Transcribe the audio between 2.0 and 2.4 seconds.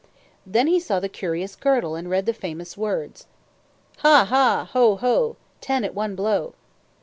read